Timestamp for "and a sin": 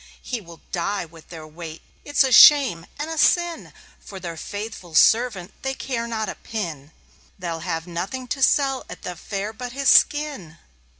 2.97-3.71